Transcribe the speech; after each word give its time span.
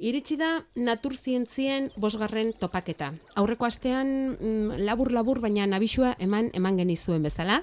Iritsi 0.00 0.38
da 0.40 0.62
naturzientzien 0.80 1.90
bosgarren 2.00 2.54
topaketa. 2.56 3.10
Aurreko 3.36 3.66
astean 3.68 4.08
mm, 4.32 4.78
labur-labur 4.88 5.42
baina 5.44 5.66
nabixua 5.68 6.14
eman 6.24 6.48
eman 6.56 6.80
genizuen 6.80 7.26
bezala. 7.28 7.58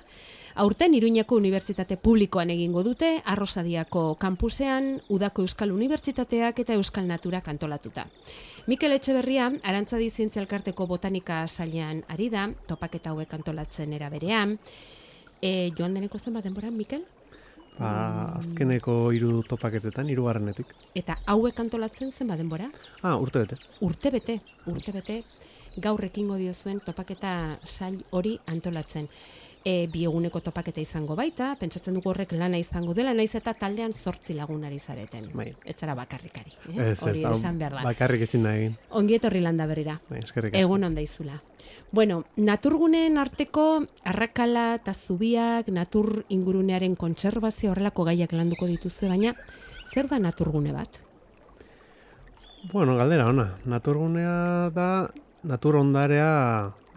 Aurten 0.58 0.94
Iruñako 0.94 1.40
Unibertsitate 1.42 1.98
Publikoan 1.98 2.52
egingo 2.54 2.84
dute, 2.86 3.10
Arrosadiako 3.26 4.04
kampusean, 4.22 5.02
Udako 5.10 5.48
Euskal 5.48 5.74
Unibertsitateak 5.74 6.62
eta 6.62 6.78
Euskal 6.78 7.10
Natura 7.10 7.42
kantolatuta. 7.42 8.05
Mikel 8.68 8.94
Etxeberria, 8.94 9.52
Arantzadi 9.64 10.10
Zientzia 10.10 10.42
Elkarteko 10.42 10.86
Botanika 10.86 11.44
Sailean 11.48 12.04
ari 12.08 12.30
da, 12.30 12.52
topaketa 12.70 13.14
hauek 13.14 13.34
antolatzen 13.34 13.94
era 13.98 14.10
berean. 14.14 14.60
E, 15.42 15.72
joan 15.78 15.98
deneko 15.98 16.22
zen 16.22 16.38
denbora, 16.42 16.70
Mikel? 16.70 17.06
Ba, 17.78 17.89
azkeneko 18.39 19.12
hiru 19.14 19.43
topaketetan, 19.46 20.10
hirugarrenetik. 20.10 20.71
Eta 20.98 21.20
hauek 21.30 21.60
antolatzen 21.62 22.11
zen 22.11 22.34
denbora? 22.34 22.71
Ah, 23.04 23.18
urte 23.21 23.43
bete. 23.43 23.57
Urte 23.86 24.11
bete, 24.11 24.39
urte 24.65 24.93
bete, 24.96 25.18
gaur 25.78 26.04
ekingo 26.07 26.38
diozuen 26.42 26.79
topaketa 26.86 27.32
sail 27.64 28.02
hori 28.10 28.38
antolatzen 28.50 29.07
e, 29.68 29.88
bi 29.92 30.06
eguneko 30.07 30.39
topaketa 30.46 30.80
izango 30.80 31.16
baita, 31.20 31.50
pentsatzen 31.60 31.98
dugu 31.98 32.12
horrek 32.13 32.31
lana 32.39 32.59
izango 32.62 32.94
dela, 32.95 33.12
naiz 33.17 33.34
eta 33.35 33.53
taldean 33.59 33.94
zortzi 33.94 34.35
lagunari 34.38 34.80
zareten. 34.80 35.27
Bai. 35.35 35.49
Ez 35.66 35.75
zara 35.75 35.95
bakarrikari. 35.98 36.53
Eh? 36.71 36.91
Ez, 36.91 37.02
Hori 37.03 37.25
esan 37.27 37.59
behar 37.59 37.75
da. 37.80 37.84
bakarrik 37.88 38.23
ezin 38.23 38.48
da 38.48 38.55
egin. 38.55 38.77
Ongi 38.95 39.17
etorri 39.17 39.41
landa 39.44 39.67
berrira. 39.67 39.98
Bai. 40.09 40.23
Egun 40.53 40.88
onda 40.88 41.03
izula. 41.03 41.41
Bueno, 41.91 42.22
naturguneen 42.38 43.20
arteko 43.20 43.66
arrakala 44.08 44.70
eta 44.80 44.94
zubiak, 44.94 45.67
natur 45.72 46.23
ingurunearen 46.36 46.95
kontserbazio 46.95 47.72
horrelako 47.72 48.08
gaiak 48.08 48.34
landuko 48.36 48.67
dituzue, 48.72 49.11
baina 49.11 49.36
zer 49.91 50.08
da 50.08 50.20
naturgune 50.20 50.73
bat? 50.75 50.99
Bueno, 52.72 52.97
galdera 52.99 53.30
ona. 53.31 53.49
Naturgunea 53.66 54.70
da, 54.75 54.89
natur 55.47 55.77
ondarea 55.80 56.31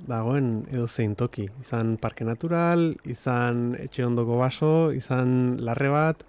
dagoen 0.08 0.66
edo 0.70 0.86
zein 0.88 1.14
toki. 1.16 1.48
Izan 1.60 1.96
parke 2.00 2.24
natural, 2.24 2.94
izan 3.04 3.74
etxe 3.80 4.04
ondoko 4.06 4.38
baso, 4.40 4.92
izan 4.96 5.58
larre 5.64 5.90
bat. 5.92 6.24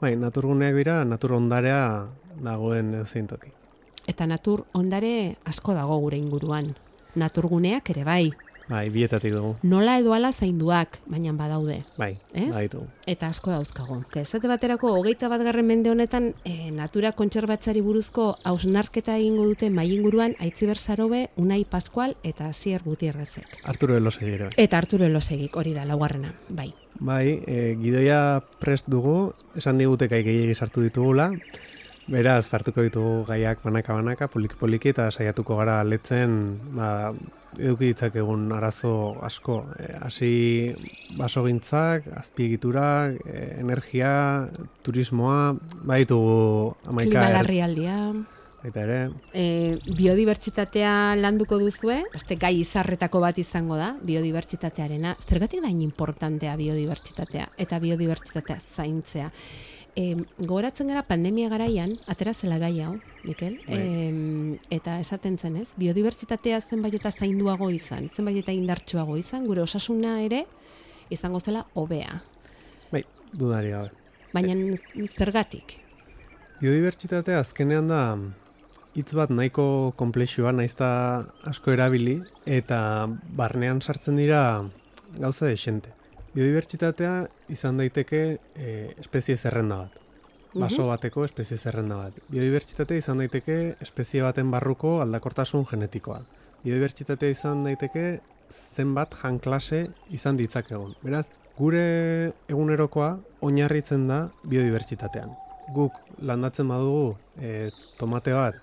Bai, 0.00 0.14
naturguneak 0.16 0.76
dira, 0.78 1.02
natur 1.04 1.34
ondarea 1.38 2.08
dagoen 2.42 2.94
edo 2.94 3.06
zein 3.06 3.26
toki. 3.30 3.52
Eta 4.08 4.26
natur 4.26 4.64
ondare 4.78 5.36
asko 5.44 5.74
dago 5.76 5.98
gure 6.00 6.16
inguruan. 6.16 6.72
Naturguneak 7.18 7.90
ere 7.90 8.04
bai. 8.04 8.24
Bai, 8.68 8.90
bietatik 8.92 9.32
dugu. 9.32 9.54
Nola 9.64 9.94
edo 9.98 10.12
ala 10.12 10.28
zainduak, 10.32 10.98
baina 11.08 11.32
badaude. 11.32 11.78
Bai, 11.96 12.18
Ez? 12.34 12.50
baditu. 12.52 12.82
Eta 13.06 13.28
asko 13.32 13.50
dauzkago. 13.50 14.02
Esate 14.20 14.48
baterako, 14.50 14.90
hogeita 14.98 15.30
bat 15.32 15.40
garren 15.40 15.64
mende 15.66 15.88
honetan, 15.90 16.34
e, 16.44 16.70
natura 16.70 17.12
kontserbatzari 17.16 17.80
buruzko 17.80 18.36
hausnarketa 18.44 19.16
egingo 19.16 19.46
dute 19.48 19.70
mai 19.70 19.86
inguruan 19.94 20.34
Aitziber 20.38 20.76
Sarobe, 20.76 21.30
Unai 21.36 21.64
Pascual 21.64 22.16
eta 22.22 22.48
Asier 22.48 22.82
Gutierrezek. 22.84 23.56
Arturo 23.64 23.96
Elosegire. 23.96 24.50
bai. 24.50 24.52
Eta 24.58 24.76
Arturo 24.76 25.06
Elosegik, 25.06 25.56
hori 25.56 25.72
da, 25.72 25.86
laugarrena, 25.86 26.34
bai. 26.50 26.74
Bai, 27.00 27.42
e, 27.46 27.74
gidoia 27.80 28.42
prest 28.60 28.86
dugu, 28.90 29.32
esan 29.56 29.78
digute 29.78 30.08
gai 30.08 30.22
gehiagi 30.26 30.54
sartu 30.54 30.82
ditugula, 30.82 31.30
beraz, 32.08 32.52
hartuko 32.52 32.82
ditugu 32.82 33.24
gaiak 33.28 33.62
banaka-banaka, 33.64 34.28
poliki-poliki, 34.28 34.90
eta 34.90 35.10
saiatuko 35.10 35.56
gara 35.56 35.82
letzen, 35.84 36.58
ba, 36.74 37.14
eduki 37.56 37.92
ditzakegun 37.92 38.50
arazo 38.52 39.16
asko. 39.24 39.60
E, 39.80 39.92
hasi 40.00 40.32
basogintzak, 41.18 42.10
azpiegiturak, 42.20 43.20
e, 43.26 43.44
energia, 43.62 44.48
turismoa, 44.84 45.54
baditugu 45.84 46.74
amaika 46.90 47.14
Klima 47.14 47.28
ertz, 47.30 47.38
larrialdia, 47.38 47.96
baita 48.62 48.84
ere, 48.84 48.98
e, 49.32 49.46
biodibertsitatea 49.86 50.92
landuko 51.20 51.58
duzue, 51.62 52.02
beste 52.12 52.36
gai 52.40 52.54
izarretako 52.60 53.22
bat 53.22 53.38
izango 53.38 53.78
da, 53.78 53.94
biodibertsitatearena. 54.02 55.16
Zergatik 55.24 55.62
da 55.64 55.70
importantea 55.70 56.56
biodibertsitatea 56.58 57.48
eta 57.66 57.78
biodibertsitatea 57.82 58.58
zaintzea. 58.58 59.30
E, 59.98 60.14
gogoratzen 60.38 60.92
gara 60.92 61.02
pandemia 61.02 61.48
garaian, 61.50 61.96
atera 62.06 62.30
zela 62.30 62.60
gai 62.62 62.76
hau, 62.84 62.92
Mikel, 63.26 63.56
e, 63.66 63.78
eta 64.70 64.98
esaten 65.02 65.34
zen 65.38 65.56
ez, 65.58 65.72
biodibertsitatea 65.80 66.60
zenbait 66.60 66.94
eta 66.94 67.10
zainduago 67.10 67.66
izan, 67.74 68.06
zenbait 68.14 68.38
eta 68.44 68.54
indartsuago 68.54 69.16
izan, 69.18 69.48
gure 69.50 69.64
osasuna 69.64 70.20
ere 70.22 70.44
izango 71.10 71.40
zela 71.40 71.64
hobea. 71.74 72.20
bai, 72.92 73.02
dudari 73.34 73.74
gabe. 73.74 73.90
Baina 74.32 74.54
zergatik? 75.16 75.78
Biodibertsitatea 76.60 77.40
azkenean 77.40 77.90
da 77.90 78.02
hitz 78.98 79.12
bat 79.18 79.30
nahiko 79.30 79.92
konplexua 80.00 80.52
naizta 80.52 80.88
asko 81.46 81.74
erabili 81.74 82.18
eta 82.46 82.80
barnean 83.38 83.80
sartzen 83.80 84.18
dira 84.18 84.42
gauza 85.18 85.46
desente. 85.46 85.97
Biodibertsitatea 86.34 87.12
izan 87.52 87.80
daiteke 87.80 88.20
e, 88.54 88.74
espezie 88.98 89.36
zerrenda 89.36 89.78
bat. 89.84 89.98
Baso 90.58 90.86
bateko 90.88 91.24
espezie 91.24 91.58
zerrenda 91.58 91.96
bat. 92.00 92.18
Biodibertsitatea 92.32 93.02
izan 93.02 93.22
daiteke 93.22 93.58
espezie 93.84 94.22
baten 94.24 94.50
barruko 94.50 94.98
aldakortasun 95.02 95.66
genetikoa. 95.70 96.22
Biodibertsitatea 96.64 97.36
izan 97.36 97.64
daiteke 97.66 98.06
zenbat 98.76 99.14
jan 99.22 99.38
klase 99.38 99.86
izan 100.14 100.38
ditzakegun. 100.40 100.94
Beraz, 101.02 101.26
gure 101.58 101.84
egunerokoa 102.48 103.10
oinarritzen 103.44 104.06
da 104.08 104.22
biodibertsitatean. 104.48 105.34
Guk 105.74 105.96
landatzen 106.24 106.68
badugu 106.70 107.16
e, 107.40 107.68
tomate 107.98 108.32
bat 108.36 108.56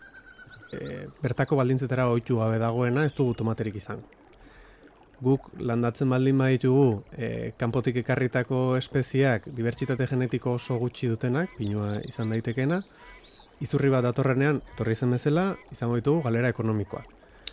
e, 0.74 1.06
bertako 1.22 1.60
baldintzetara 1.60 2.08
ohitu 2.12 2.40
gabe 2.42 2.60
dagoena 2.62 3.06
ez 3.06 3.14
dugu 3.18 3.36
tomaterik 3.42 3.78
izango. 3.82 4.15
Guk 5.24 5.48
landatzen 5.60 6.10
baldin 6.12 6.38
baditugu 6.38 7.04
e, 7.16 7.52
kanpotik 7.58 8.02
ekarritako 8.02 8.76
espeziak 8.78 9.48
dibertsitate 9.56 10.08
genetiko 10.12 10.56
oso 10.60 10.78
gutxi 10.82 11.08
dutenak, 11.08 11.54
pinua 11.58 11.96
izan 12.08 12.34
daitekena, 12.34 12.82
izurri 13.64 13.90
bat 13.94 14.04
datorrenean, 14.04 14.62
etorri 14.74 14.96
zen 14.96 15.16
bezala, 15.16 15.54
izango 15.72 16.00
ditugu 16.02 16.24
galera 16.26 16.52
ekonomikoa. 16.52 17.04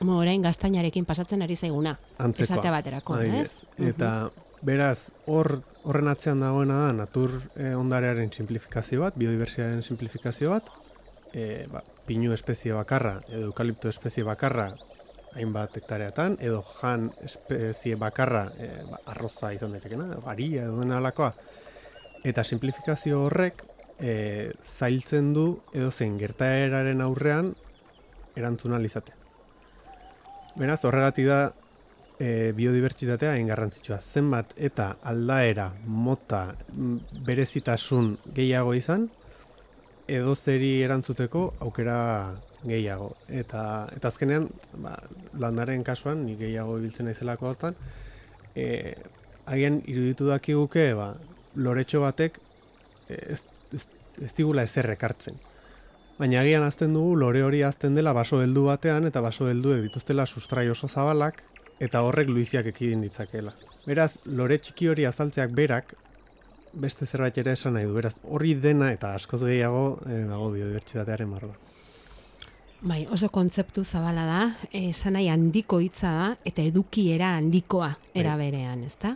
Mo, 0.03 0.19
orain 0.19 0.43
gaztainarekin 0.43 1.05
pasatzen 1.07 1.45
ari 1.45 1.55
zaiguna. 1.57 1.97
Antzekoa. 2.19 2.57
Esate 2.57 2.71
baterako, 2.75 3.15
Adibidez. 3.15 3.47
ez? 3.79 3.91
Eta 3.93 4.31
beraz, 4.67 5.11
hor 5.31 5.61
horren 5.85 6.09
atzean 6.11 6.43
dagoena 6.43 6.79
da 6.87 6.93
natur 6.97 7.37
eh, 7.55 7.75
ondarearen 7.79 8.31
simplifikazio 8.35 9.03
bat, 9.03 9.19
biodibertsitatearen 9.19 9.83
simplifikazio 9.87 10.51
bat, 10.55 10.71
e, 11.33 11.67
ba, 11.73 11.83
pinu 12.07 12.33
espezie 12.35 12.75
bakarra 12.77 13.17
edo 13.29 13.49
eukalipto 13.51 13.91
espezie 13.91 14.25
bakarra 14.27 14.71
hainbat 15.37 15.77
hektareatan, 15.81 16.37
edo 16.41 16.63
jan 16.81 17.09
espezie 17.25 17.97
bakarra 18.01 18.47
e, 18.57 18.69
ba, 18.89 19.01
arroza 19.15 19.53
izan 19.55 19.77
daitekena, 19.77 20.09
garia 20.25 20.67
edo 20.69 20.81
dena 20.83 20.99
alakoa. 21.01 21.33
Eta 22.25 22.45
simplifikazio 22.45 23.25
horrek 23.27 23.65
e, 23.99 24.53
zailtzen 24.67 25.33
du 25.35 25.47
edo 25.75 25.91
zein 25.91 26.19
gertaeraren 26.21 27.01
aurrean 27.01 27.53
erantzuna 28.37 28.81
izate. 28.85 29.17
Beraz, 30.57 30.83
horregatik 30.85 31.27
da 31.29 31.41
e, 32.19 32.53
biodibertsitatea 32.57 33.33
hain 33.33 33.49
garrantzitsua. 33.49 33.99
Zenbat 33.99 34.53
eta 34.57 34.93
aldaera, 35.09 35.71
mota, 35.87 36.45
m, 36.77 36.99
berezitasun 37.27 38.17
gehiago 38.37 38.75
izan, 38.77 39.09
edo 40.13 40.35
zeri 40.37 40.81
erantzuteko 40.85 41.47
aukera 41.65 41.99
gehiago. 42.65 43.13
Eta, 43.29 43.89
eta 43.97 44.11
azkenean, 44.13 44.49
ba, 44.83 44.97
landaren 45.39 45.85
kasuan, 45.85 46.25
ni 46.27 46.37
gehiago 46.41 46.79
ibiltzen 46.79 47.09
naizelako 47.11 47.51
hortan, 47.51 47.79
e, 48.55 48.95
haien 49.47 49.81
iruditu 49.87 50.29
dakiguke, 50.31 50.93
ba, 50.99 51.13
loretxo 51.55 52.03
batek 52.05 52.39
e, 53.09 53.19
ez, 53.35 53.43
ez, 53.75 53.87
ez 54.23 54.33
digula 54.39 54.67
ezer 54.69 54.91
ekartzen. 54.95 55.41
Baina 56.19 56.43
agian 56.43 56.63
azten 56.63 56.93
dugu 56.95 57.17
lore 57.19 57.43
hori 57.43 57.63
azten 57.67 57.97
dela 57.99 58.13
baso 58.15 58.43
heldu 58.43 58.67
batean 58.69 59.09
eta 59.09 59.21
baso 59.25 59.49
heldu 59.51 59.75
dituztela 59.81 60.27
sustrai 60.27 60.69
oso 60.71 60.89
zabalak 60.89 61.43
eta 61.83 62.03
horrek 62.07 62.29
luiziak 62.29 62.69
ekidin 62.71 63.03
ditzakela. 63.03 63.55
Beraz, 63.87 64.13
lore 64.27 64.59
txiki 64.63 64.91
hori 64.93 65.07
azaltzeak 65.09 65.55
berak 65.57 65.97
beste 66.85 67.07
zerbait 67.07 67.39
ere 67.43 67.57
esan 67.57 67.75
nahi 67.77 67.89
du. 67.89 67.97
Beraz, 67.97 68.15
horri 68.23 68.55
dena 68.55 68.93
eta 68.93 69.15
askoz 69.19 69.43
gehiago 69.43 69.85
eh, 70.07 70.23
dago 70.29 70.51
biodibertsitatearen 70.55 71.33
barruan. 71.35 71.59
Bai, 72.83 73.05
oso 73.15 73.29
kontzeptu 73.31 73.85
zabala 73.87 74.25
da, 74.27 74.39
esan 74.75 75.15
nahi 75.15 75.29
handiko 75.31 75.79
hitza 75.79 76.09
da, 76.17 76.25
eta 76.49 76.65
edukiera 76.67 77.37
handikoa 77.37 77.93
era 78.19 78.35
berean, 78.41 78.83
ezta? 78.83 79.13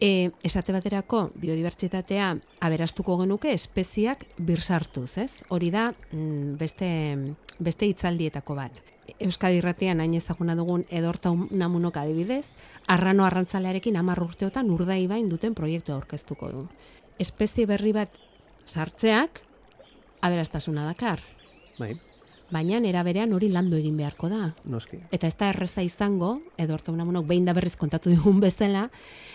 E, 0.00 0.30
esate 0.44 0.72
baterako 0.72 1.26
biodibertsitatea 1.36 2.30
aberastuko 2.64 3.18
genuke 3.20 3.52
espeziak 3.52 4.24
birsartuz, 4.48 5.10
ez? 5.20 5.28
Hori 5.52 5.70
da 5.72 5.90
mm, 5.92 6.56
beste, 6.56 6.88
beste 7.60 7.90
hitzaldietako 7.92 8.56
bat. 8.56 8.80
Euskadi 9.20 9.60
irratian 9.60 10.00
hain 10.00 10.16
ezaguna 10.16 10.56
dugun 10.56 10.88
edorta 10.88 11.34
namunok 11.52 12.00
adibidez, 12.00 12.54
arrano 12.88 13.28
arrantzalearekin 13.28 14.00
hamar 14.00 14.24
urteotan 14.24 14.72
urdaibain 14.72 15.28
duten 15.28 15.54
proiektu 15.54 15.92
aurkeztuko 15.92 16.52
du. 16.52 16.66
Espezie 17.20 17.68
berri 17.68 17.92
bat 17.92 18.20
sartzeak 18.64 19.44
aberastasuna 20.24 20.88
dakar. 20.88 21.20
Bai. 21.76 21.94
Baina 22.50 22.78
era 22.78 23.02
berean 23.02 23.32
hori 23.34 23.48
landu 23.50 23.76
egin 23.76 23.96
beharko 23.96 24.28
da. 24.30 24.52
Noski. 24.64 24.98
Eta 25.10 25.26
ez 25.26 25.36
da 25.38 25.50
erraza 25.50 25.82
izango, 25.82 26.40
edo 26.58 26.74
hartu 26.74 26.94
namunok 26.94 27.26
behin 27.26 27.44
da 27.44 27.54
berriz 27.56 27.74
kontatu 27.76 28.10
digun 28.12 28.40
bezala, 28.40 28.88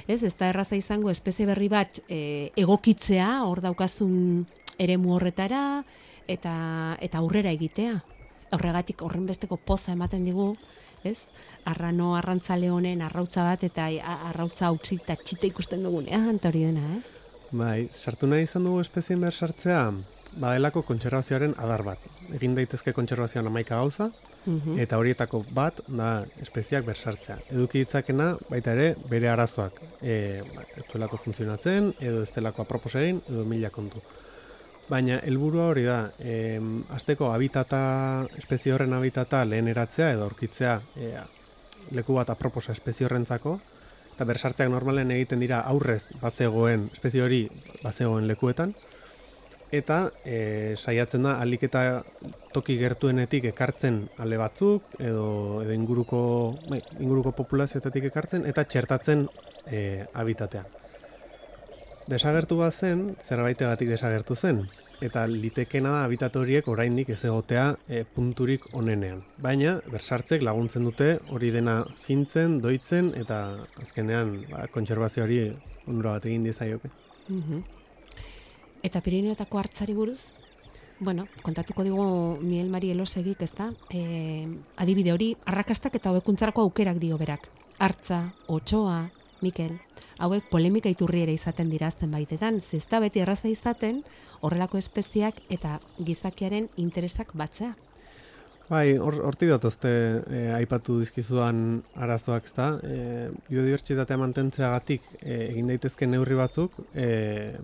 ez, 0.07 0.21
ez 0.23 0.35
da 0.39 0.49
erraza 0.49 0.75
izango 0.75 1.11
espezie 1.11 1.45
berri 1.49 1.69
bat 1.69 2.01
e, 2.07 2.51
egokitzea, 2.55 3.43
hor 3.47 3.61
daukazun 3.61 4.45
eremu 4.79 5.15
horretara, 5.15 5.83
eta, 6.27 6.53
eta 7.01 7.19
aurrera 7.19 7.51
egitea. 7.51 7.99
Horregatik 8.55 9.01
horren 9.05 9.27
besteko 9.27 9.57
poza 9.57 9.93
ematen 9.93 10.25
digu, 10.27 10.53
ez? 11.07 11.25
Arrano 11.65 12.15
arrantzale 12.17 12.71
honen 12.71 13.01
arrautza 13.01 13.45
bat 13.47 13.63
eta 13.63 13.87
arrautza 14.31 14.71
utzi 14.75 14.97
eta 14.99 15.15
txita 15.19 15.47
ikusten 15.47 15.83
dugunean, 15.83 16.35
eta 16.35 16.51
hori 16.51 16.65
dena, 16.67 16.97
ez? 16.97 17.21
Bai, 17.51 17.89
sartu 17.91 18.27
nahi 18.31 18.47
izan 18.47 18.67
dugu 18.67 18.79
espezien 18.83 19.19
behar 19.19 19.35
sartzea, 19.35 19.79
badelako 20.39 20.83
kontserbazioaren 20.87 21.55
adar 21.59 21.83
bat. 21.83 22.11
Egin 22.36 22.56
daitezke 22.56 22.94
kontserbazioan 22.94 23.48
amaika 23.48 23.75
gauza, 23.75 24.12
Mhm. 24.45 24.80
eta 24.80 24.98
horietako 24.98 25.44
bat 25.54 25.81
da 25.88 26.25
espeziak 26.42 26.86
bersartzea. 26.86 27.38
Eduki 27.51 27.80
ditzakena 27.83 28.38
baita 28.50 28.72
ere 28.74 28.95
bere 29.10 29.30
arazoak. 29.30 29.80
E, 30.01 30.42
ez 30.78 30.86
duelako 30.92 31.18
funtzionatzen, 31.18 31.94
edo 32.00 32.24
ez 32.24 32.31
delako 32.33 32.63
aproposein, 32.63 33.22
edo 33.30 33.45
mila 33.45 33.69
kontu. 33.69 34.01
Baina 34.89 35.19
helburua 35.24 35.68
hori 35.69 35.83
da, 35.83 36.12
e, 36.19 36.60
azteko 36.89 37.30
habitata, 37.31 38.28
espezie 38.38 38.74
horren 38.74 38.94
habitata 38.94 39.45
lehen 39.45 39.68
eratzea 39.68 40.12
edo 40.13 40.24
aurkitzea 40.24 40.81
e, 40.98 41.13
leku 41.92 42.13
bat 42.18 42.30
aproposa 42.30 42.72
espezie 42.74 43.06
horrentzako, 43.06 43.60
eta 44.16 44.25
bersartzeak 44.25 44.69
normalen 44.69 45.12
egiten 45.12 45.39
dira 45.39 45.62
aurrez 45.62 46.06
bazegoen, 46.22 46.89
espezie 46.94 47.22
hori 47.24 47.50
bazegoen 47.83 48.28
lekuetan, 48.28 48.74
eta 49.71 50.12
e, 50.25 50.75
saiatzen 50.75 51.23
da 51.23 51.38
alik 51.41 51.63
eta 51.69 52.03
toki 52.53 52.75
gertuenetik 52.79 53.47
ekartzen 53.53 54.03
ale 54.19 54.38
batzuk 54.41 54.83
edo 55.00 55.62
edo 55.63 55.73
inguruko 55.73 56.21
bai, 56.69 56.81
inguruko 57.00 57.31
populazioetatik 57.39 58.12
ekartzen 58.12 58.45
eta 58.51 58.65
txertatzen 58.68 59.27
e, 59.68 60.06
habitatean. 60.13 60.68
Desagertu 62.12 62.57
bat 62.59 62.73
zen, 62.73 63.12
zerbaitegatik 63.23 63.88
desagertu 63.94 64.35
zen, 64.35 64.65
eta 65.06 65.25
litekena 65.29 65.91
da 65.95 66.03
habitat 66.06 66.35
horiek 66.38 66.68
oraindik 66.68 67.09
ez 67.13 67.19
egotea 67.23 67.65
e, 67.88 68.03
punturik 68.15 68.68
onenean. 68.77 69.21
Baina, 69.41 69.77
bersartzek 69.94 70.44
laguntzen 70.45 70.85
dute 70.89 71.12
hori 71.33 71.51
dena 71.53 71.81
fintzen, 72.06 72.59
doitzen, 72.62 73.13
eta 73.21 73.41
azkenean 73.81 74.33
ba, 74.51 74.65
kontserbazioari 74.73 75.44
onura 75.88 76.18
bat 76.18 76.27
egin 76.29 76.50
diezaioke. 76.50 76.91
Mhm. 77.29 77.81
Eta 78.83 79.01
Pirineotako 79.01 79.60
hartzari 79.62 79.94
buruz? 79.94 80.22
Bueno, 81.01 81.25
kontatuko 81.42 81.83
digu 81.86 82.04
Miel 82.42 82.69
Mari 82.69 82.92
Elosegik, 82.94 83.42
ez 83.42 83.51
da? 83.57 83.72
E, 83.89 84.45
adibide 84.78 85.13
hori, 85.13 85.31
arrakastak 85.50 85.95
eta 85.98 86.12
hobekuntzarako 86.13 86.62
aukerak 86.68 87.00
dio 87.01 87.18
berak. 87.18 87.48
Hartza, 87.81 88.28
otsoa, 88.48 89.10
Mikel, 89.42 89.80
hauek 90.22 90.51
polemika 90.51 90.89
iturri 90.94 91.24
ere 91.25 91.33
izaten 91.33 91.72
dira 91.74 91.89
zenbaitetan, 91.89 92.60
ze 92.62 92.78
ez 92.78 92.86
da 92.89 93.00
beti 93.01 93.24
erraza 93.24 93.50
izaten 93.50 94.04
horrelako 94.42 94.78
espeziak 94.78 95.39
eta 95.50 95.80
gizakiaren 95.98 96.69
interesak 96.78 97.33
batzea. 97.33 97.74
Bai, 98.69 98.94
hor- 99.01 99.18
hortik 99.25 99.50
datozte 99.50 99.89
e, 100.30 100.44
aipatu 100.54 101.00
dizkizudan 101.01 101.81
arazoak, 101.98 102.45
ezta? 102.45 102.68
E, 102.86 103.31
biodibertsitatea 103.50 104.18
mantentzeagatik 104.22 105.10
e, 105.22 105.48
egin 105.50 105.74
daitezke 105.74 106.06
neurri 106.07 106.38
batzuk, 106.38 106.78
e, 106.94 107.57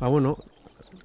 ba, 0.00 0.08
bueno, 0.08 0.34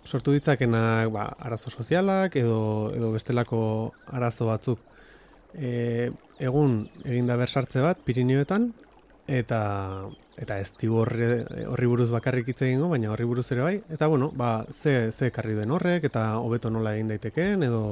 sortu 0.06 0.33
ditzakenak 0.33 1.12
ba, 1.13 1.27
arazo 1.39 1.69
sozialak 1.69 2.36
edo, 2.39 2.91
edo 2.95 3.12
bestelako 3.13 3.62
arazo 4.07 4.50
batzuk. 4.50 4.80
E, 5.53 6.12
egun 6.39 6.83
eginda 7.06 7.36
bersartze 7.39 7.81
bat 7.81 8.01
Pirineoetan 8.06 8.69
eta 9.30 9.62
eta 10.39 10.59
ez 10.62 10.69
digu 10.80 11.01
horri, 11.01 11.25
horri 11.68 11.88
buruz 11.91 12.07
bakarrik 12.13 12.47
hitz 12.50 12.62
egingo, 12.63 12.88
baina 12.94 13.12
horri 13.12 13.25
buruz 13.27 13.50
ere 13.51 13.65
bai. 13.65 13.75
Eta 13.91 14.07
bueno, 14.07 14.31
ba, 14.31 14.65
ze, 14.71 15.12
ze 15.12 15.27
ekarri 15.27 15.57
den 15.57 15.74
horrek 15.75 16.06
eta 16.07 16.39
hobeto 16.39 16.71
nola 16.71 16.95
egin 16.95 17.12
daitekeen 17.12 17.65
edo 17.68 17.83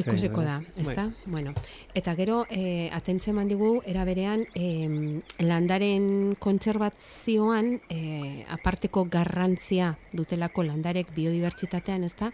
Ikusiko 0.00 0.42
da, 0.42 0.58
dugu. 0.60 0.80
ezta? 0.80 1.10
Bueno, 1.26 1.52
eta 1.94 2.14
gero 2.16 2.44
e, 2.48 2.88
atentzen 2.92 3.34
eman 3.34 3.50
digu 3.50 3.70
era 3.86 4.04
berean 4.08 4.46
em, 4.54 5.20
landaren 5.44 6.34
kontserbazioan 6.40 7.74
e, 7.88 8.00
aparteko 8.48 9.04
garrantzia 9.10 9.94
dutelako 10.12 10.64
landarek 10.64 11.12
biodibertsitatean, 11.16 12.04
ezta? 12.08 12.32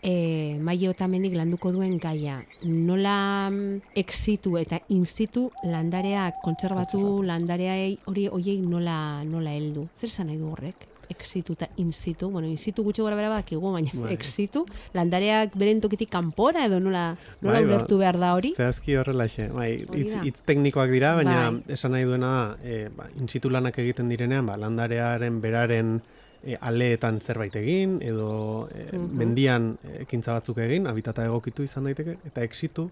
E, 0.00 0.56
maio 0.56 0.94
eta 0.94 1.08
mendik 1.12 1.34
landuko 1.36 1.74
duen 1.74 1.98
gaia. 2.00 2.38
Nola 2.64 3.50
mm, 3.50 3.92
exitu 4.00 4.56
eta 4.56 4.80
in 4.94 5.04
situ 5.04 5.50
landareak 5.66 6.40
kontserbatu 6.44 7.20
landareai 7.26 7.98
hori 8.06 8.30
hoiei 8.30 8.60
nola 8.64 9.24
nola 9.28 9.52
heldu. 9.58 9.90
Zer 9.96 10.08
esan 10.08 10.32
nahi 10.32 10.40
du 10.40 10.48
horrek? 10.54 10.89
Exitu 11.10 11.52
eta 11.56 11.66
in 11.76 11.92
situ, 11.92 12.28
bueno, 12.30 12.46
in 12.48 12.56
situ 12.58 12.84
gutxo 12.86 13.04
gara 13.04 13.16
bera 13.18 13.28
bakigu, 13.32 13.72
baina 13.72 13.90
Bai. 13.94 14.12
exitu, 14.14 14.64
landareak 14.94 15.56
beren 15.58 15.80
tokitik 15.82 16.08
kanpora 16.10 16.64
edo 16.68 16.78
nola, 16.80 17.16
nola 17.42 17.56
Bai, 17.58 17.64
ba, 17.64 17.68
ulertu 17.74 17.98
behar 17.98 18.18
da 18.22 18.32
hori? 18.36 18.52
Zehazki 18.56 18.94
horrelaxe, 18.96 19.48
bai, 19.52 19.84
Hori 19.88 20.04
hitz, 20.04 20.14
da. 20.14 20.22
hitz 20.24 20.38
teknikoak 20.46 20.90
dira, 20.94 21.14
baina 21.18 21.50
Bai. 21.50 21.74
esan 21.76 21.92
nahi 21.96 22.04
duena 22.06 22.56
e, 22.62 22.88
ba, 22.96 23.08
in 23.18 23.28
situ 23.28 23.50
lanak 23.50 23.78
egiten 23.82 24.08
direnean, 24.08 24.46
ba, 24.46 24.56
landarearen 24.56 25.40
beraren 25.42 26.00
e, 26.44 26.56
aleetan 26.60 27.20
zerbait 27.20 27.56
egin, 27.56 27.98
edo 28.02 28.68
e, 28.74 28.86
Mhm. 28.96 29.10
mendian 29.18 29.70
e, 29.84 30.02
ekintza 30.06 30.32
batzuk 30.38 30.58
egin, 30.58 30.86
habitata 30.86 31.24
egokitu 31.26 31.62
izan 31.66 31.84
daiteke, 31.90 32.16
eta 32.24 32.42
exitu 32.46 32.90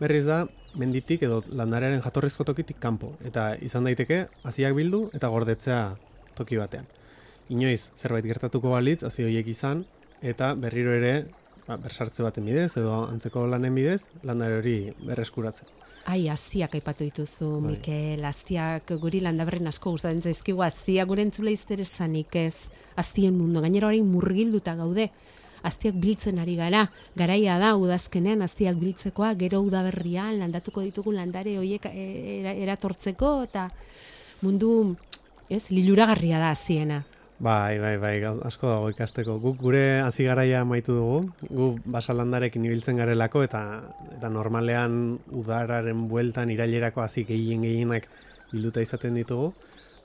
berriz 0.00 0.24
da, 0.26 0.46
menditik 0.78 1.22
edo 1.26 1.42
landarearen 1.50 2.00
jatorrizko 2.02 2.44
tokitik 2.44 2.78
kanpo, 2.80 3.12
eta 3.24 3.56
izan 3.60 3.84
daiteke, 3.84 4.26
haziak 4.44 4.74
bildu 4.74 5.10
eta 5.12 5.28
gordetzea 5.28 5.96
toki 6.38 6.56
batean. 6.56 6.86
Inoiz, 7.48 7.88
zerbait 8.02 8.26
gertatuko 8.28 8.74
balitz, 8.74 9.02
hazi 9.08 9.24
horiek 9.24 9.46
izan, 9.48 9.84
eta 10.20 10.50
berriro 10.58 10.92
ere, 10.92 11.12
ba, 11.66 11.78
bersartze 11.80 12.22
baten 12.24 12.44
bidez, 12.44 12.74
edo 12.76 12.92
antzeko 13.06 13.46
lanen 13.48 13.74
bidez, 13.78 14.02
landare 14.28 14.58
hori 14.60 14.76
berreskuratzen. 15.00 15.70
Ai, 16.08 16.28
aztiak 16.32 16.76
aipatu 16.76 17.04
dituzu, 17.04 17.48
Bai. 17.64 17.72
Mikel, 17.74 18.24
aztiak 18.24 18.92
guri 19.00 19.20
landaberren 19.24 19.68
asko 19.68 19.94
gustatzen 19.96 20.22
zaizkigu, 20.24 20.62
aztiak 20.64 21.08
gure 21.08 21.24
entzule 21.24 21.52
izter 21.52 21.80
esanik 21.84 22.36
ez, 22.36 22.54
aztien 23.00 23.36
mundu, 23.36 23.60
gainera 23.64 23.88
hori 23.88 24.00
murgilduta 24.04 24.76
gaude, 24.76 25.08
aztiak 25.68 25.96
biltzen 26.00 26.38
ari 26.38 26.54
gara, 26.56 26.84
garaia 27.18 27.58
da 27.60 27.74
udazkenean 27.80 28.44
aztiak 28.44 28.76
biltzekoa, 28.80 29.32
gero 29.40 29.60
udaberrian 29.64 30.38
landatuko 30.38 30.84
ditugu 30.84 31.12
landare 31.16 31.56
horiek 31.58 31.88
e, 31.90 32.08
era- 32.40 32.56
eratortzeko, 32.68 33.38
eta 33.48 33.70
mundu, 34.44 34.96
ez, 35.48 35.70
liluragarria 35.72 36.38
da 36.38 36.52
aziena. 36.52 37.04
Bai, 37.38 37.78
bai, 37.78 37.96
bai, 38.02 38.14
asko 38.48 38.66
dago 38.66 38.88
ikasteko. 38.90 39.36
Guk 39.38 39.60
gure 39.62 40.00
hasi 40.02 40.24
garaia 40.26 40.64
amaitu 40.64 40.96
dugu, 40.96 41.18
gu 41.46 41.68
basalandarekin 41.86 42.64
ibiltzen 42.66 42.98
garelako, 42.98 43.44
eta 43.46 43.60
eta 44.16 44.30
normalean 44.34 45.18
udararen 45.30 46.08
bueltan 46.10 46.50
irailerako 46.50 47.04
hasi 47.04 47.22
gehien 47.28 47.62
gehienak 47.62 48.10
bilduta 48.50 48.82
izaten 48.82 49.14
ditugu, 49.14 49.52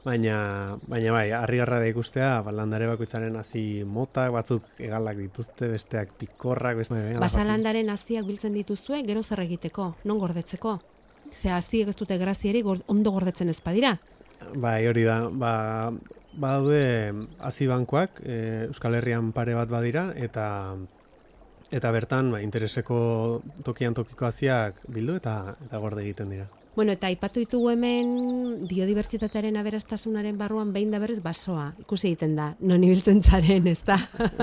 baina, 0.06 0.78
baina 0.86 1.16
bai, 1.16 1.26
harrigarra 1.34 1.80
da 1.82 1.90
ikustea, 1.90 2.30
ba, 2.46 2.54
landare 2.54 2.88
bakoitzaren 2.92 3.36
hasi 3.40 3.84
motak, 3.88 4.30
batzuk 4.36 4.70
egalak 4.78 5.18
dituzte, 5.18 5.72
besteak 5.74 6.14
pikorrak, 6.20 6.78
beste... 6.84 6.94
bai, 6.94 7.12
bai, 7.16 7.22
Basalandaren 7.24 7.90
aztiak 7.90 8.28
biltzen 8.30 8.54
dituzue, 8.54 9.02
gero 9.08 9.24
zer 9.24 9.42
egiteko, 9.48 9.94
non 10.06 10.22
gordetzeko? 10.22 10.78
Ze 11.34 11.50
aztiek 11.50 11.90
ez 11.90 11.98
dute 11.98 12.20
grazieri 12.22 12.62
ondo 12.68 13.12
gordetzen 13.12 13.50
ez 13.50 13.62
badira. 13.64 13.96
Bai, 14.54 14.84
hori 14.86 15.08
da, 15.08 15.24
ba, 15.32 15.54
badaude 16.36 17.14
hazi 17.40 17.68
bankoak, 17.68 18.22
e, 18.24 18.38
Euskal 18.70 18.96
Herrian 19.00 19.32
pare 19.36 19.56
bat 19.58 19.70
badira, 19.70 20.10
eta 20.16 20.48
eta 21.74 21.92
bertan 21.92 22.30
ba, 22.32 22.42
intereseko 22.46 22.98
tokian 23.66 23.96
tokiko 23.98 24.28
haziak 24.30 24.84
bildu 24.94 25.18
eta 25.22 25.56
eta 25.66 25.80
gorde 25.82 26.06
egiten 26.06 26.36
dira. 26.36 26.50
Bueno, 26.76 26.92
eta 26.96 27.06
aipatu 27.06 27.38
ditugu 27.44 27.68
hemen 27.70 28.64
biodibertsitatearen 28.66 29.60
aberastasunaren 29.62 30.40
barruan 30.40 30.72
behin 30.74 30.90
da 30.90 30.98
berriz 30.98 31.20
basoa. 31.22 31.68
Ikusi 31.84 32.08
egiten 32.10 32.34
da, 32.36 32.48
non 32.66 32.82
ibiltzen 32.82 33.22
zaren, 33.22 33.68
ez 33.70 33.84
da? 33.86 34.00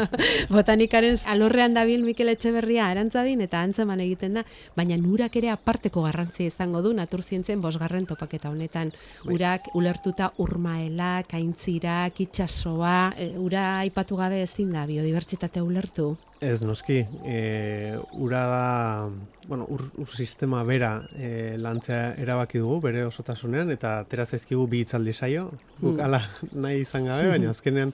Botanikaren 0.54 1.18
alorrean 1.32 1.75
dabil 1.75 2.04
Mikel 2.06 2.30
Etxeberria 2.30 2.87
erantzadin 2.94 3.42
eta 3.42 3.64
antzeman 3.66 4.04
egiten 4.06 4.38
da, 4.38 4.44
baina 4.78 4.94
nurak 5.00 5.40
ere 5.42 5.50
aparteko 5.50 6.06
garrantzia 6.06 6.46
izango 6.46 6.84
du 6.87 6.94
naturzientzen 6.94 7.60
bosgarren 7.60 8.06
topaketa 8.06 8.54
honetan. 8.54 8.94
Bai. 9.25 9.34
Urak 9.34 9.70
ulertuta 9.75 10.30
urmaelak, 10.38 11.34
aintzirak, 11.34 12.22
itsasoa, 12.28 13.12
e, 13.18 13.32
ura 13.42 13.80
aipatu 13.80 14.22
gabe 14.22 14.44
ezin 14.46 14.70
da 14.76 14.87
biodibertsitatea 14.87 15.66
ulertu. 15.66 16.12
Ez 16.40 16.62
noski, 16.64 17.02
e, 17.26 17.99
ura 18.16 18.46
da, 18.49 19.10
bueno, 19.46 19.66
ur, 19.68 19.82
ur 20.00 20.08
sistema 20.08 20.62
bera 20.64 20.94
e, 21.12 21.58
lantzea 21.60 22.14
erabaki 22.20 22.58
dugu 22.62 22.80
bere 22.84 23.04
osotasunean, 23.08 23.70
eta 23.74 23.98
atera 24.04 24.26
zaizkigu 24.26 24.66
bi 24.68 24.82
hitzaldi 24.84 25.12
saio, 25.16 25.48
guk 25.80 25.96
Mm. 25.96 26.00
ala 26.04 26.20
nahi 26.52 26.80
izan 26.84 27.06
gabe, 27.08 27.28
baina 27.32 27.50
azkenean, 27.56 27.92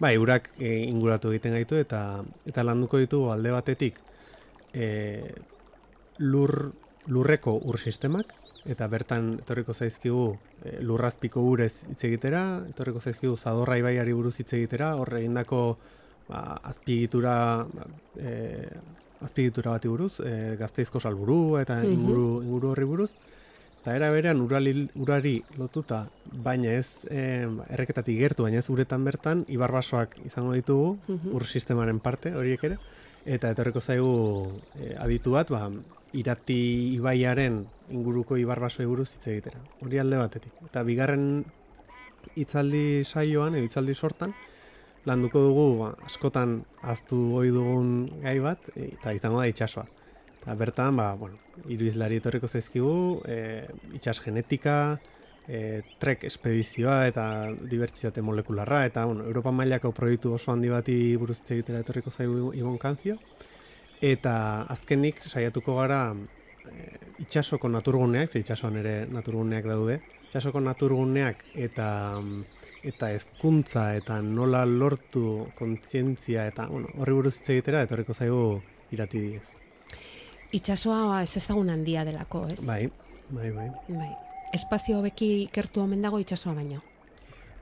bai, 0.00 0.16
urak 0.18 0.50
e, 0.58 0.74
inguratu 0.88 1.32
egiten 1.34 1.52
gaitu, 1.58 1.76
eta 1.76 2.24
eta 2.46 2.64
landuko 2.64 2.98
ditugu 3.02 3.30
alde 3.34 3.50
batetik, 3.50 3.98
e, 4.72 4.88
lur, 6.18 6.72
lurreko 7.06 7.56
ur 7.64 7.78
sistemak, 7.78 8.34
eta 8.68 8.86
bertan 8.90 9.38
etorriko 9.42 9.72
zaizkigu 9.74 10.24
e, 10.64 10.78
lurrazpiko 10.84 11.40
urez 11.40 11.72
hitz 11.90 12.02
egitera, 12.04 12.42
etorriko 12.68 13.00
zaizkigu 13.00 13.36
zadorra 13.36 13.78
ibaiari 13.80 14.12
buruz 14.12 14.34
hitz 14.42 14.52
egitera, 14.58 14.94
horre 15.00 15.20
egindako 15.22 15.78
ba, 16.28 16.58
azpiegitura 16.68 17.66
e, 18.18 18.32
azpiegitura 19.24 19.72
bati 19.76 19.88
buruz, 19.88 20.20
e, 20.20 20.56
gazteizko 20.60 21.00
salburu 21.00 21.58
eta 21.58 21.80
Mhm. 21.82 21.92
inguru, 21.92 22.26
inguru 22.42 22.68
horri 22.74 22.84
buruz, 22.84 23.10
eta 23.88 23.96
era 23.96 24.10
berean 24.12 24.40
urali, 24.44 24.72
urari 25.00 25.38
lotuta, 25.56 26.02
baina 26.44 26.74
ez 26.76 27.06
e, 27.08 27.46
erreketatik 27.72 28.18
gertu, 28.20 28.44
baina 28.44 28.58
ez 28.60 28.68
uretan 28.68 29.04
bertan, 29.04 29.44
ibarbasoak 29.48 30.18
izango 30.28 30.52
ditugu, 30.52 30.98
Mhm. 31.08 31.32
ur 31.34 31.46
sistemaren 31.46 31.98
parte 32.00 32.34
horiek 32.36 32.64
ere, 32.64 32.76
eta 33.24 33.50
etorriko 33.50 33.80
zaigu 33.80 34.60
e, 34.76 34.94
aditu 34.98 35.32
bat, 35.32 35.48
ba, 35.50 35.70
irati 36.12 36.94
ibaiaren 36.98 37.64
inguruko 37.90 38.36
ibarbasoei 38.36 38.86
buruz 38.86 39.14
hitz 39.14 39.26
egitera. 39.28 39.58
Hori 39.80 39.98
alde 39.98 40.16
batetik. 40.20 40.52
Eta 40.68 40.82
bigarren 40.84 41.44
hitzaldi 42.36 43.04
saioan, 43.04 43.54
edo 43.54 43.64
hitzaldi 43.64 43.94
sortan, 43.94 44.34
landuko 45.08 45.40
dugu 45.40 45.66
ba, 45.78 45.94
askotan 46.04 46.58
aztu 46.82 47.16
ohi 47.38 47.48
dugun 47.54 48.20
gai 48.22 48.38
bat, 48.44 48.58
eta 48.76 49.12
izango 49.16 49.40
da 49.40 49.46
itsasoa. 49.48 49.86
Eta 50.40 50.54
bertan, 50.54 50.96
ba, 50.96 51.12
bueno, 51.14 51.38
hiru 51.66 51.88
etorriko 51.88 52.48
zaizkigu, 52.48 53.22
e, 53.26 53.66
itsas 53.94 54.20
genetika, 54.20 54.98
e, 55.48 55.82
trek 55.98 56.24
espedizioa 56.28 57.06
eta 57.08 57.24
dibertsitate 57.70 58.22
molekularra, 58.22 58.84
eta 58.86 59.04
bueno, 59.06 59.24
Europa 59.24 59.50
mailako 59.50 59.92
proiektu 59.92 60.34
oso 60.34 60.52
handi 60.52 60.68
bati 60.68 61.16
buruz 61.16 61.40
egitera 61.48 61.80
etorriko 61.80 62.10
zaigu 62.10 62.52
Ibon 62.54 62.78
Kanzio. 62.78 63.18
Eta 64.00 64.62
azkenik 64.70 65.20
saiatuko 65.26 65.74
gara 65.80 66.14
e, 66.14 66.86
itsasoko 67.24 67.68
naturguneak, 67.68 68.30
ze 68.30 68.44
itsasoan 68.44 68.76
ere 68.76 68.94
naturguneak 69.10 69.66
daude, 69.66 70.00
itsasoko 70.28 70.60
naturguneak 70.60 71.44
eta 71.54 71.88
eta 72.88 73.08
hezkuntza 73.10 73.96
eta 73.98 74.20
nola 74.22 74.64
lortu 74.64 75.48
kontzientzia 75.58 76.46
eta 76.46 76.68
bueno, 76.70 76.92
horri 76.98 77.16
buruz 77.16 77.34
hitz 77.40 77.48
egitera 77.56 77.82
etorriko 77.82 78.14
zaigu 78.14 78.60
irati 78.94 79.24
diez. 79.24 79.67
Itxasoa 80.52 81.22
ez 81.22 81.36
ezagun 81.36 81.68
handia 81.70 82.04
delako, 82.08 82.46
ez? 82.48 82.62
Bai, 82.66 82.88
bai, 83.30 83.50
bai. 83.52 83.68
Bai. 83.88 84.10
Espazio 84.56 84.98
hobeki 84.98 85.42
ikertu 85.44 85.82
omen 85.82 86.00
dago 86.02 86.18
itsasoa 86.22 86.54
baino. 86.56 86.80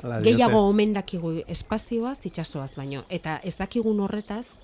Hala. 0.03 0.21
Gehiago 0.23 0.61
omen 0.69 0.93
dakigu 0.95 1.33
espazioaz 1.49 2.21
itsasoaz 2.29 2.71
baino. 2.77 3.03
Eta 3.11 3.41
ez 3.43 3.57
dakigun 3.59 4.01
horretaz, 4.05 4.59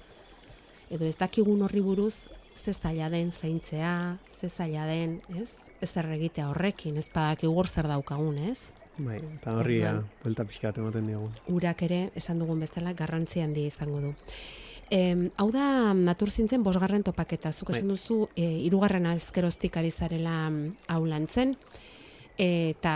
edo 0.90 1.08
ez 1.08 1.16
dakigun 1.18 1.62
horri 1.66 1.80
buruz, 1.82 2.28
ze 2.54 2.72
zaila 2.72 3.08
den 3.10 3.32
zaintzea, 3.32 4.18
ze 4.38 4.48
zaila 4.48 4.86
den, 4.86 5.20
ez? 5.40 5.58
Ez 5.80 5.96
erregitea 5.96 6.48
horrekin, 6.50 6.96
ez 6.98 7.08
badakigu 7.10 7.56
hor 7.58 7.66
zer 7.66 7.88
daukagun, 7.90 8.38
ez? 8.38 8.68
Bai, 8.98 9.18
eta 9.40 9.56
horri 9.56 9.80
ja, 9.80 9.96
Orduan. 9.96 10.10
buelta 10.22 10.44
pixka 10.44 10.68
bat 10.68 10.78
ematen 10.78 11.06
diogu. 11.08 11.30
urak 11.48 11.82
ere, 11.82 12.10
esan 12.14 12.38
dugun 12.38 12.60
bezala, 12.60 12.92
garrantzi 12.92 13.40
handi 13.40 13.66
izango 13.66 14.00
du. 14.00 14.14
Em, 14.92 15.30
hau 15.40 15.46
da 15.54 15.94
naturzintzen 15.96 16.62
bosgarren 16.62 17.02
topaketa, 17.06 17.48
zuk 17.52 17.70
Bai. 17.70 17.78
esan 17.78 17.88
duzu, 17.94 18.26
e, 18.36 18.44
irugarrena 18.66 19.14
ezkeroztik 19.16 19.78
ari 19.80 19.90
zarela 19.90 20.50
mm, 20.50 20.84
hau 20.92 21.06
lantzen, 21.08 21.54
eta 22.36 22.92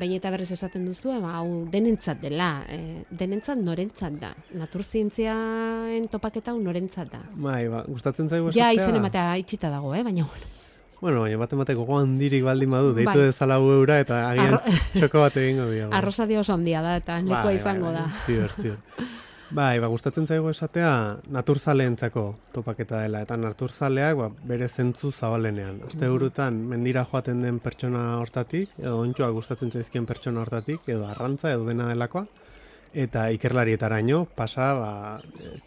behin 0.00 0.14
eta 0.16 0.30
berriz 0.32 0.48
esaten 0.56 0.86
duzu, 0.88 1.12
ba, 1.20 1.34
hau 1.42 1.66
denentzat 1.72 2.20
dela, 2.22 2.62
e, 2.72 3.02
denentzat 3.10 3.60
norentzat 3.60 4.16
da, 4.20 4.32
naturzientziaen 4.56 6.08
topaketa 6.12 6.52
hau 6.54 6.60
norentzat 6.62 7.10
da. 7.12 7.20
Bai, 7.34 7.66
ba, 7.72 7.84
gustatzen 7.88 8.28
zaigu 8.28 8.50
Ja, 8.52 8.70
esatea. 8.70 8.82
izen 8.86 8.96
ematea 9.02 9.36
itxita 9.42 9.70
dago, 9.72 9.94
eh? 9.94 10.02
baina 10.02 10.24
bueno. 10.24 10.52
Bueno, 11.00 11.20
baina 11.26 11.36
bat 11.36 11.52
emateko 11.52 11.84
gogo 11.84 11.98
handirik 12.00 12.42
baldin 12.44 12.70
badu, 12.72 12.94
deitu 12.96 13.10
Bai. 13.12 13.26
dezala 13.28 13.56
eura 13.60 14.00
eta 14.00 14.22
agian 14.30 14.54
Arro- 14.54 14.78
txoko 14.94 15.20
bat 15.20 15.36
egingo 15.36 15.68
diago. 15.70 15.92
Arroza 16.00 16.24
dio 16.26 16.40
oso 16.40 16.54
handia 16.54 16.80
da, 16.80 16.96
eta 16.96 17.20
nekoa 17.20 17.52
izango 17.52 17.92
da. 17.92 18.06
Ziber, 18.24 18.50
ziber. 18.56 18.78
Bai, 19.54 19.78
ba, 19.78 19.86
gustatzen 19.86 20.26
zaigu 20.26 20.48
esatea 20.50 21.20
naturzaleentzako 21.30 22.22
topaketa 22.50 23.04
dela, 23.04 23.20
eta 23.22 23.36
naturzaleak 23.38 24.16
ba, 24.18 24.26
bere 24.50 24.66
zentzu 24.66 25.12
zabalenean. 25.12 25.78
Aste 25.86 26.08
burutan 26.10 26.58
mendira 26.72 27.04
joaten 27.06 27.44
den 27.44 27.60
pertsona 27.62 28.18
hortatik, 28.18 28.74
edo 28.82 28.96
ontsuak 29.04 29.30
gustatzen 29.38 29.70
zaizkien 29.70 30.06
pertsona 30.06 30.42
hortatik, 30.42 30.82
edo 30.90 31.06
arrantza, 31.06 31.52
edo 31.54 31.62
dena 31.68 31.86
delakoa, 31.92 32.26
eta 33.06 33.28
ikerlarietaraino 33.38 34.24
pasa 34.34 34.72
ba, 34.80 34.92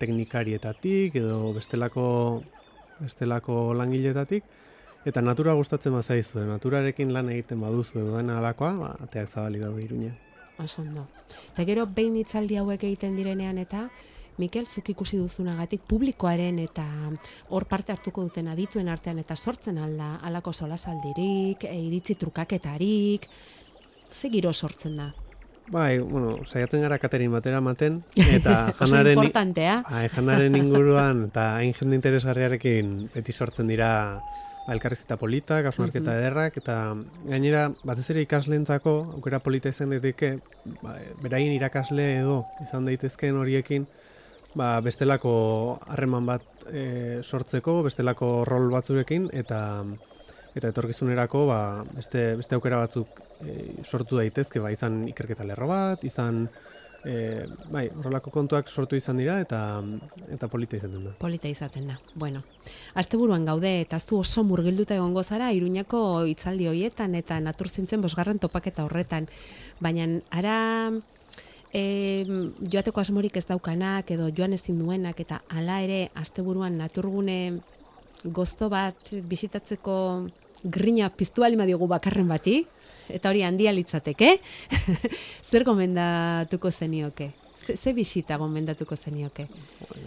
teknikarietatik, 0.03 1.15
edo 1.23 1.53
bestelako, 1.55 2.07
bestelako 2.99 3.61
langiletatik, 3.79 4.43
eta 5.07 5.23
natura 5.23 5.55
gustatzen 5.55 5.95
bazaizu, 5.95 6.43
naturarekin 6.51 7.15
lan 7.15 7.31
egiten 7.31 7.63
baduzu 7.63 8.03
edo 8.03 8.17
dena 8.19 8.41
alakoa, 8.43 8.75
ba, 8.83 8.97
ateak 9.07 9.31
zabali 9.31 9.63
daude 9.63 9.87
iruña. 9.87 10.17
Oso 10.59 10.81
ondo. 10.81 11.07
Eta 11.53 11.65
gero 11.65 11.85
behin 11.87 12.17
hitzaldi 12.19 12.57
hauek 12.59 12.83
egiten 12.83 13.15
direnean 13.15 13.57
eta 13.57 13.87
Mikel, 14.39 14.67
zuk 14.71 14.87
ikusi 14.93 15.17
duzunagatik 15.19 15.83
publikoaren 15.87 16.61
eta 16.63 16.85
hor 17.51 17.65
parte 17.67 17.91
hartuko 17.91 18.23
duten 18.23 18.47
adituen 18.47 18.87
artean 18.87 19.19
eta 19.19 19.35
sortzen 19.35 19.77
alda 19.83 20.13
alako 20.23 20.53
solasaldirik, 20.53 21.65
e, 21.67 21.75
iritzi 21.75 22.15
trukaketarik, 22.15 23.27
ze 24.09 24.31
giro 24.31 24.53
sortzen 24.53 24.95
da. 24.97 25.09
Bai, 25.69 25.99
bueno, 25.99 26.39
saiatzen 26.47 26.81
gara 26.81 26.97
katerin 26.97 27.35
batera 27.35 27.59
maten, 27.61 27.99
eta 28.39 28.71
janaren, 28.79 29.19
importantea. 29.19 29.81
bai, 29.89 30.07
janaren 30.15 30.55
inguruan, 30.61 31.25
eta 31.27 31.49
hain 31.57 31.75
jende 31.75 31.99
interesgarriarekin 31.99 32.95
beti 33.13 33.35
sortzen 33.35 33.67
dira 33.67 33.91
ba, 34.69 34.75
elkarrizketa 34.77 35.17
politak, 35.17 35.65
hausnarketa 35.65 36.11
Mhm. 36.13 36.19
ederrak, 36.21 36.57
eta 36.61 36.75
gainera, 37.25 37.71
batez 37.83 38.05
ere 38.13 38.21
ikasleentzako, 38.21 38.93
aukera 39.17 39.39
polita 39.41 39.69
izan 39.73 39.89
daiteke, 39.95 40.35
ba, 40.83 40.93
beraien 41.23 41.55
irakasle 41.57 42.05
edo 42.19 42.43
izan 42.61 42.85
daitezkeen 42.85 43.35
horiekin, 43.41 43.87
ba, 44.55 44.79
bestelako 44.85 45.79
harreman 45.87 46.25
bat 46.29 46.45
e, 46.71 47.21
sortzeko, 47.23 47.81
bestelako 47.83 48.45
rol 48.45 48.69
batzurekin, 48.69 49.29
eta 49.33 49.85
eta 50.57 50.71
etorkizunerako 50.73 51.45
ba, 51.47 51.59
beste, 51.95 52.35
beste 52.35 52.55
aukera 52.57 52.79
batzuk 52.81 53.07
e, 53.45 53.83
sortu 53.85 54.17
daitezke, 54.17 54.59
ba, 54.59 54.71
izan 54.73 55.07
ikerketa 55.07 55.45
lerro 55.45 55.67
bat, 55.69 56.03
izan 56.03 56.47
e, 57.05 57.45
bai, 57.71 57.87
horrelako 57.89 58.31
kontuak 58.33 58.69
sortu 58.69 58.97
izan 58.99 59.19
dira 59.19 59.39
eta 59.43 59.59
eta 60.31 60.49
polita 60.51 60.77
izaten 60.77 61.05
da. 61.07 61.13
Polita 61.19 61.49
izaten 61.51 61.87
da. 61.91 61.99
Bueno, 62.15 62.43
asteburuan 62.99 63.45
gaude 63.45 63.71
eta 63.81 63.99
aztu 63.99 64.19
oso 64.19 64.43
murgilduta 64.43 64.95
egongo 64.95 65.23
zara 65.23 65.51
Iruñako 65.55 66.25
hitzaldi 66.29 66.67
hoietan 66.71 67.15
eta 67.15 67.39
naturzintzen 67.39 68.01
bosgarren 68.01 68.39
topaketa 68.39 68.85
horretan. 68.85 69.29
Baina 69.79 70.07
ara 70.31 70.57
e, 71.73 71.83
joateko 72.59 73.01
asmorik 73.01 73.37
ez 73.37 73.45
daukanak 73.49 74.11
edo 74.11 74.29
joan 74.35 74.53
ezin 74.57 74.79
duenak 74.79 75.19
eta 75.19 75.41
hala 75.49 75.81
ere 75.85 76.09
asteburuan 76.15 76.77
naturgune 76.77 77.59
gozto 78.23 78.69
bat 78.69 79.13
bisitatzeko 79.29 79.95
grina 80.63 81.09
piztu 81.09 81.41
bali 81.41 81.55
diogu 81.55 81.87
bakarren 81.87 82.27
bati, 82.27 82.65
eta 83.09 83.29
hori 83.31 83.43
handia 83.43 83.73
litzateke, 83.75 84.37
zer 85.49 85.65
gomendatuko 85.67 86.71
zenioke? 86.71 87.31
Ze, 87.59 87.75
ze 87.75 87.93
bisita 87.93 88.37
gomendatuko 88.39 88.95
zenioke? 88.95 89.45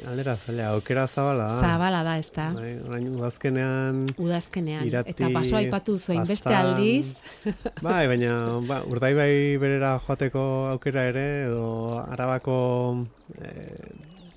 Aldera 0.08 0.36
zaila, 0.36 0.70
aukera 0.72 1.06
zabala 1.06 1.48
da. 1.50 1.58
Zabala 1.60 2.02
da, 2.06 2.14
ez 2.18 2.30
da? 2.32 2.46
Bai, 2.56 2.70
orain 2.88 3.10
udazkenean, 3.12 4.06
Udazkenean. 4.16 4.86
Irati, 4.88 5.12
eta 5.12 5.28
paso 5.34 5.58
aipatu 5.60 5.98
zuen 5.98 6.24
beste 6.28 6.54
aldiz. 6.56 7.12
bai, 7.86 8.06
baina 8.08 8.38
ba, 8.68 8.80
urdaibai 8.88 9.58
berera 9.62 9.98
joateko 10.06 10.46
aukera 10.72 11.04
ere, 11.12 11.26
edo 11.50 11.66
arabako 12.06 12.56
eh, 13.36 13.92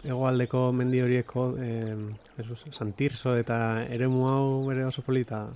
hegoaldeko 0.06 0.72
mendi 0.76 1.02
horieko 1.02 1.48
eh, 1.58 1.96
Jesus, 2.38 2.66
Santirso 2.76 3.36
eta 3.40 3.86
eremu 3.90 4.28
hau 4.30 4.46
bere 4.68 4.86
oso 4.86 5.02
polita. 5.02 5.48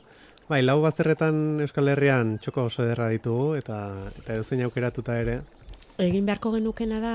Bai, 0.49 0.63
lau 0.65 0.79
bazterretan 0.81 1.59
Euskal 1.61 1.91
Herrian 1.91 2.37
txoko 2.41 2.63
oso 2.71 2.81
ederra 2.81 3.11
ditugu, 3.13 3.53
eta, 3.59 3.77
eta 4.17 4.33
edozein 4.33 4.63
aukeratuta 4.65 5.19
ere, 5.21 5.39
Egin 5.99 6.23
beharko 6.23 6.53
genukena 6.53 7.01
da 7.03 7.13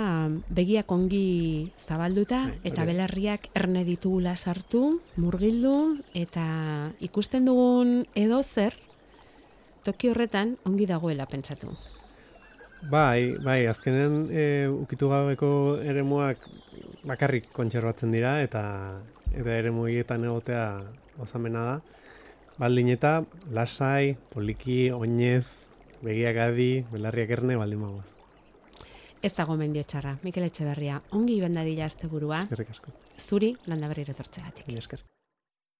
begiak 0.52 0.90
ongi 0.92 1.70
zabalduta 1.80 2.42
Bai, 2.50 2.58
eta 2.68 2.82
hori. 2.82 2.90
belarriak 2.90 3.46
erne 3.56 3.80
ditugula 3.86 4.34
sartu, 4.36 5.00
murgildu 5.16 6.02
eta 6.12 6.44
ikusten 7.00 7.48
dugun 7.48 7.94
edo 8.14 8.42
zer 8.42 8.76
toki 9.88 10.10
horretan 10.12 10.58
ongi 10.68 10.84
dagoela 10.84 11.24
pentsatu. 11.24 11.72
Bai, 12.90 13.32
bai, 13.40 13.64
azkenean 13.72 14.28
e, 14.28 14.68
ukitu 14.68 15.08
gabeko 15.08 15.80
eremuak 15.80 16.44
bakarrik 17.08 17.48
kontserbatzen 17.56 18.12
dira 18.12 18.42
eta 18.44 18.66
eta 19.32 19.56
eremu 19.56 19.88
egotea 19.88 20.68
gozamena 21.16 21.64
da. 21.64 21.80
Baldin 22.58 22.88
eta 22.92 23.24
lasai, 23.50 24.14
poliki, 24.32 24.90
oinez, 24.94 25.46
begiak 26.06 26.38
adi, 26.48 26.68
belarriak 26.92 27.32
erne 27.38 27.56
baldin 27.58 27.80
magoaz. 27.82 28.10
Ez 29.24 29.32
dago 29.34 29.56
mendio 29.56 29.82
txarra, 29.88 30.18
Mikel 30.22 30.44
Etxeberria, 30.46 31.00
ongi 31.16 31.40
benda 31.40 31.64
dila 31.64 31.88
asteburua, 31.88 32.42
Eskerrik 32.44 32.70
asko. 32.76 32.92
zuri 33.18 33.54
landa 33.66 33.88
berriro 33.88 34.12
etortzeagatik. 34.12 34.66
Mila 34.68 34.84
esker. 34.84 35.00